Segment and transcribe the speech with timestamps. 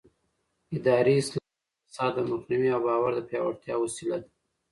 [0.77, 4.29] اداري اصلاحات د فساد د مخنیوي او باور د پیاوړتیا وسیله دي